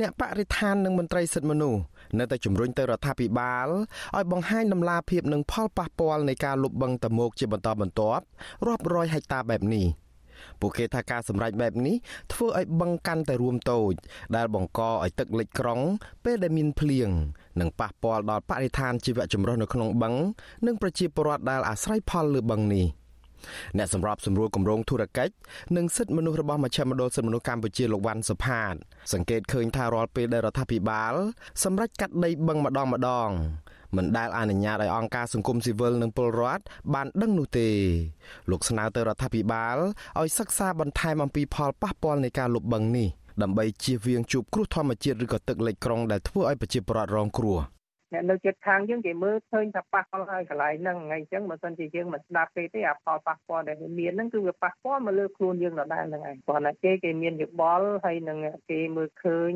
[0.00, 1.80] អ្នកបរិស្ថាននិងមន្ត្រីសិទ្ធិមនុស្ស
[2.18, 3.68] នៅតែជំរុញទៅរដ្ឋាភិបាល
[4.16, 8.24] ឲ្យបង្ហាញដំណាភាពនិងផលប៉ះពាល់នៃការលុបបង្កតមោកជាបន្តបន្ទាប់
[8.66, 9.86] រាប់រយហិកតាបែបនេះ
[10.60, 11.96] ពួកគេថាការសម្រេចបែបនេះ
[12.32, 13.92] ធ្វើឲ្យបឹងកាន់តែរួមតូច
[14.36, 15.80] ដែលបង្កឲ្យទឹកលិចក្រុង
[16.24, 17.08] ពេលដែលមានភ្លៀង
[17.60, 20.14] និងប៉ះពាល់ដល់បរិស្ថានជីវៈចម្រុះនៅក្នុងបឹង
[20.66, 22.86] និងប្រជាពលរដ្ឋដែលអាស្រ័យផលលើបឹងនេះ។
[23.78, 25.32] អ្នកសម្របសម្រួលគម្រោងធុរកិច្ច
[25.76, 28.74] និងសិទ្ធិមនុស្សរបស់មជ្ឈមណ្ឌលសិទ្ធិមនុស្សកម្ពុជាលោកវ៉ាន់សុផាត
[29.12, 31.14] សង្កេតឃើញថារាល់ពេលដែលរដ្ឋាភិបាល
[31.64, 33.30] សម្រេចកាត់ដីបឹងម្ដងម្ដង
[33.96, 36.62] មិនដែលអនុញ្ញាតឲ្យអង្គការសង្គមស៊ីវិលនិងពលរដ្ឋ
[36.94, 37.68] បានដឹងនោះទេ
[38.50, 39.76] លោកស្នើទៅរដ្ឋាភិបាល
[40.20, 43.08] ឲ្យសិក្សាបន្ថែមអំពីផលប៉ះពាល់នៃការលុបបឹងនេះ
[43.42, 47.58] ដើម្បីជៀសវាងជួបគ្រោះធម្មជាតិឬក៏ទឹកលិចក្រុងដែលធ្វើឲ្យប្រជាពលរដ្ឋរងគ្រោះ។
[48.12, 58.38] អ្នកនៅជិតខាងយើងគេមើលឃើញថាប៉ះពាល់ហើយកន្លែងហ្នឹងថ្ងៃអញ្ចឹងបើសិនជាយើងមិនស្ដាប់គេទេអាផលប៉ះពាល់ដែលមានហ្នឹងគឺវាប៉ះពាល់មកលើខ្លួនយើងដដែលហ្នឹងឯងព្រោះតែគេគេមានយោបល់ហើយនឹង
[58.70, 59.52] គេមើលឃើញ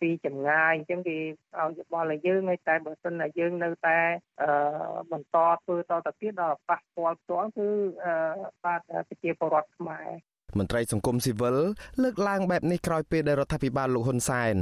[0.00, 1.16] ពីចម្ងាយអញ្ចឹងគេ
[1.58, 3.98] ឲ្យយោបល់ឲ្យយើងហើយតែបើសិនតែយើងនៅតែ
[5.12, 7.68] បន្តធ្វើតទៅទៀតដល់ប៉ះពាល់ផ្ទាល់គឺ
[8.64, 10.08] បាទប្រជាពលរដ្ឋខ្មែរ
[10.58, 11.56] មន្ត្រីសង្គមស៊ីវិល
[12.02, 14.56] លើកឡើងបែបនេះក្រោយពេលដែលរដ្ឋាភិបាលលោកហ៊ុនសែន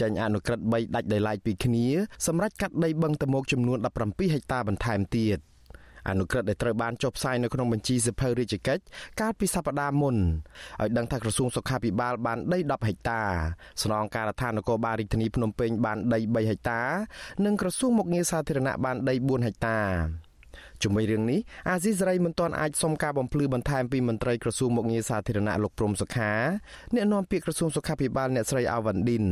[0.00, 1.86] ចេញអនុក្រឹត្យ3ដាច់ដោយឡែកពីគ្នា
[2.26, 5.38] សម្រាប់កាត់ដីបឹងតមោកចំនួន17ហិកតាបន្ថែមទៀត
[6.08, 8.82] អនុក្រឹត្យដែលត្រូវបានចុះផ្សាយនៅក្នុងបញ្ជីសិភៅរាជកិច្ច
[9.20, 13.22] កាលពីសប្តាហ៍មុនឲ្យដឹងថាក្រសួងសុខាភិបាលបានដី10ហិកតា
[13.82, 16.80] ស្នងការដ្ឋាននគរបាលរាជធានីភ្នំពេញបានដី3ហិកតា
[17.44, 19.78] និងក្រសួងមុខងារសាធារណៈបានដី4ហិកតា
[20.82, 26.32] ជាមួយរឿងនេះអាស៊ីសេរីមិនទាន់អាចសុំការបំភ្លឺបន្ថែមពីមន្ត្រីក្រសួងមុខងារសាធារណៈលោកព្រំសុខា
[26.94, 29.24] អ្នកនាំពាក្យក្រសួងសុខាភិបាលអ្នកស្រីអាវ៉ាន់ឌិន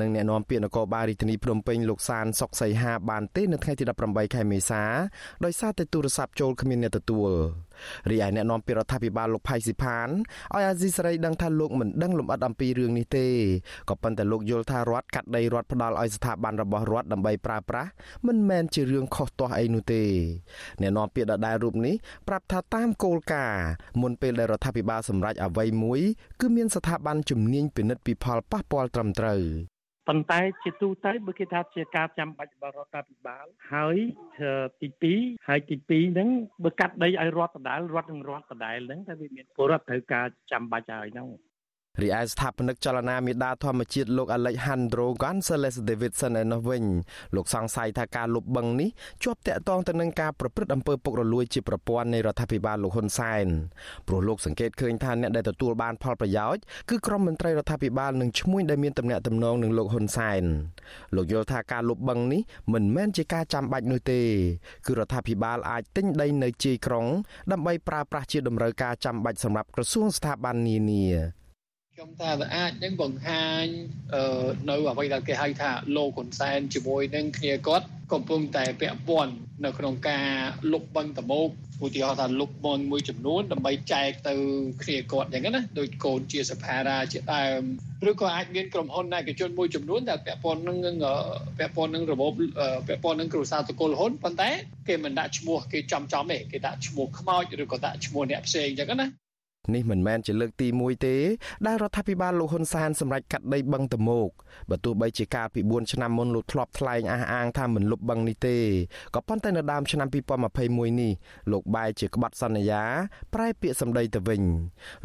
[0.00, 4.82] និងអ្នកនាំពាក្យនគរបាលរាជធានីភ្នំពេញលោកសានសុកសីហាបានទេនៅថ្ងៃទី18ខែមេសា
[5.44, 7.30] ដោយសារតែទូរស័ព្ទចូលគ្មានអ្នកទទួល
[8.10, 10.08] រីឯអ្នកនាំពាក្យរដ្ឋាភិបាលលោកផៃស៊ីផាន
[10.54, 13.26] ឲ្យអាស៊ីសេរីដឹងថាលោកមិនដឹងលម្អិតអំពីរឿងនេះទេ
[13.88, 17.90] ក៏ប៉ុន្តែលោកយល់ថារដ្ឋកាត់ដីរដ្ឋផ្ដាល់ឲ្យស្ថាប័នរបស់រដ្ឋដើម្បីប្រើប្រាស់
[18.26, 20.02] មិនមែនជារឿងខុសទាស់អីនោះទេ
[20.80, 21.94] អ្នកនាំពាក្យដដែលរូបនេះ
[22.28, 23.64] ប្រាប់ថាតាមគោលការណ៍
[24.00, 26.00] មុនពេលដែលរដ្ឋាភិបាលសម្រេចអ្វីមួយ
[26.40, 29.42] គឺមានស្ថាប័នជំនាញពិនិត្យពីផលប៉ះពាល់ត្រឹមត្រូវ
[30.08, 33.96] ប៉ុន្តែជាទូទៅបើគេថាជាការចាំបាច់របស់រដ្ឋាភិបាលហើយ
[34.80, 34.88] ទី
[35.26, 36.28] 2ហើយទី2ហ្នឹង
[36.64, 41.28] បើកាត់ដីឲ្យរដ្ឋដដែលរដ្ឋនឹងរដ្ឋដដែលហ្នឹងតែវាមានពលរដ្ឋត្រូវការចាំបាច់ហើយហ្នឹង
[42.02, 46.84] រីឯស្ថាបនិកចលនាមេដាធម្មជាតិលោក Alejandro Gonzalez Davidson ឯនោះវិញ
[47.34, 48.90] លោកសង្ស័យថាការលុបបឹងនេះ
[49.22, 53.46] ជាប់តាក់ទងទៅនឹងការប្រព្រឹត្តអំពើពុករលួយជាប្រព័ន្ធនៃរដ្ឋាភិបាលលោកហ៊ុនសែន
[54.06, 60.42] ព្រោះលោកសង្កេតឃើញថាអ្នកដែលទទួលបានផលប្រយោជន៍គឺក្រុមមន្ត្រីរដ្ឋាភិបាលនិងឈ្មួញដែលមានទំនាក់ទំនងនឹងលោកហ៊ុនសែន
[61.16, 62.40] លោកយល់ថាការលុបបឹងនេះ
[62.72, 64.20] មិនមែនជាការចាំបាច់នោះទេ
[64.86, 67.06] គឺរដ្ឋាភិបាលអាចទិញដីនៅជាយក្រុង
[67.52, 71.39] ដើម្បីប្រើប្រាស់ជាតម្រូវការចាំបាច់សម្រាប់ក្រសួងស្ថាប័ននានា
[72.00, 73.66] ខ្ញុំថាវាអាចនឹងបង្ហាញ
[74.70, 79.34] នៅអ្វីដែលគេហៅថាលោកហ៊ុនសែនជាមួយនឹងគ្នាគាត់កំពុងតែពាក់ព័ន្ធ
[79.64, 80.28] នៅក្នុងការ
[80.72, 81.48] លុបបឹងតមោក
[81.84, 84.34] ឧទាហរណ៍ថាលុបបឹងមួយចំនួនដើម្បីចែកទៅ
[84.82, 87.62] គ្នាគាត់យ៉ាងណាដូចកូនជាសភារាជាដើម
[88.10, 90.76] ឬក៏អាចមានក្រុមហ៊ុនឯកជនមួយចំនួនដែលពាក់ព័ន្ធនឹង
[91.58, 92.32] ពាក់ព័ន្ធនឹងរបប
[92.88, 94.50] ពាក់ព័ន្ធនឹងគ្រួសារតកូលហ៊ុនប៉ុន្តែ
[94.88, 99.08] គេមិនដាក់ឈ្មោះគេចំចំទេគេដាក់ឈ្មោះខ្មោចឬក៏ដាក់ឈ្មោះអ្នកផ្សេងអញ្ចឹងណា
[99.74, 101.16] នេះមិនមែនជាលើកទី1ទេ
[101.66, 104.30] ដែលរដ្ឋាភិបាលលោកហ៊ុនសែនសម្រេចកាត់ដីបឹងតមោក
[104.70, 108.56] បើទោះបីជាកាលពី4ឆ្នាំមុនលោកធ្លាប់ថ្លែងអះអាងថាមិនលុបបឹងនេះទេ
[109.14, 110.08] ក៏ប៉ុន្តែនៅដើមឆ្នាំ
[110.54, 111.12] 2021នេះ
[111.52, 112.82] លោកបែរជាក្បត់សន្យា
[113.34, 114.42] ប្រែពាក្យសម្ដីទៅវិញ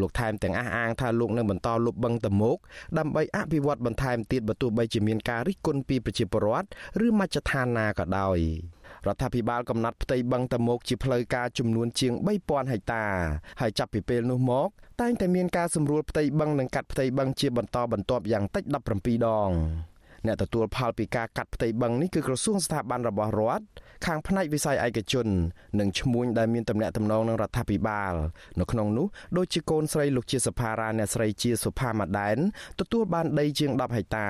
[0.00, 2.58] លោកថែមទាំងអះអាងថាលោកនឹងបន្តលុបបឹងតមោក
[2.98, 6.68] ដើម្បីអភិវឌ្ឍបន្ថែមទៀតបើទោះបីជាមានការរិះគន់ពីប្រជាពលរដ្ឋ
[7.06, 8.40] ឬមជ្ឈដ្ឋានណាក៏ដោយ
[9.06, 13.04] រដ្ឋាភិបាលកំណត់ផ្ទៃបឹងតមោកជាផ្លូវការចំនួនជាង3000ហិកតា
[13.60, 14.68] ហើយចាប់ពីពេលនោះមក
[15.00, 18.64] តែងតែមានការសម្រួលផ្ទៃបឹងនិងកាត់ផ្ទៃបឹងជាបន្តបន្ទាប់យ៉ាងតិច
[18.96, 19.50] 17ដង
[20.26, 23.64] អ្នកទទួលផលពីការកាត់ផ្ទៃបឹងនេះគឺក្រសួងស្ថាប័នរបស់រដ្ឋ
[24.06, 25.26] ខាងផ្នែកវិស័យឯកជន
[25.80, 28.14] និងឈ្មួញដែលមានទំនាក់ទំនងនឹងរដ្ឋាភិបាល
[28.60, 32.38] នៅក្នុងនោះដូចជាកូនស្រីលោកជាសភារាអ្នកស្រីជាសុផាម៉ាដែន
[32.80, 34.28] ទទួលបានដីជាង10ហិកតា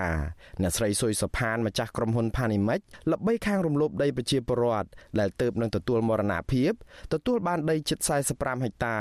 [0.63, 2.81] អ្នកស្រីសុយសុផានម្ចាស់ក្រុមហ៊ុនផានីមិច
[3.13, 4.89] ល្បីខាងរំលោភដីប្រជាពលរដ្ឋ
[5.19, 6.73] ដែលទៅបនឹងទទួលមរណភាព
[7.13, 7.99] ទទួលបានដីជិត
[8.33, 8.99] 45ហិកតា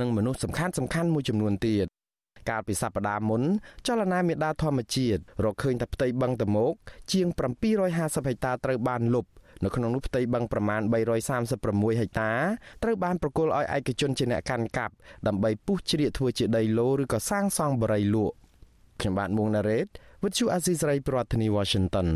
[0.00, 1.86] និងមនុស្សសំខាន់សំខាន់មួយចំនួនទៀត
[2.48, 3.42] កាលពីសប្តាហ៍មុន
[3.86, 6.72] ចលនាមេដាធម្មជាតិរកឃើញថាផ្ទៃបឹងតមោក
[7.12, 7.26] ជាង
[7.76, 9.26] 750ហិកតាត្រូវបានលុប
[9.64, 10.82] នៅក្នុងនោះផ្ទៃបឹងប្រមាណ
[11.40, 12.30] 336ហិកតា
[12.82, 14.94] ត្រូវបានប្រគល់ឲ្យឯកជនជាអ្នកកាន់កាប់
[15.26, 18.36] ដើម្បីពុះជ្រៀកធ្វើជាដីឡូឬក៏សាងសង់បរិយាលក់
[19.00, 19.86] ខ្ញុំបាទមួងណារ៉េត
[20.22, 22.08] With you Aziz Ray ប្រធានាធិបតី Washington